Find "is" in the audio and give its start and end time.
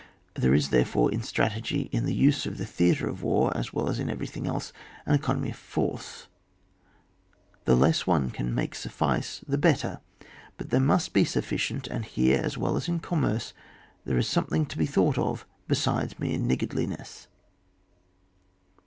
0.55-0.69, 14.17-14.27